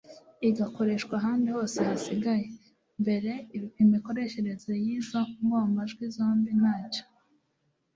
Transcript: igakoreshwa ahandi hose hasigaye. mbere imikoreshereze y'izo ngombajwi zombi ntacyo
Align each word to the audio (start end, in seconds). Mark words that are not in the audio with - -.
igakoreshwa 0.49 1.13
ahandi 1.19 1.47
hose 1.55 1.77
hasigaye. 1.89 2.47
mbere 3.01 3.31
imikoreshereze 3.83 4.71
y'izo 4.83 5.19
ngombajwi 5.43 6.03
zombi 6.15 6.51
ntacyo 6.61 7.03